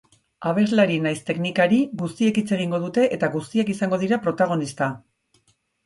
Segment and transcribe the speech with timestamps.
[0.51, 4.93] Abeslari nahiz teknikari, guztiekin hitz egingo dute eta guztiak izango dira protagonista.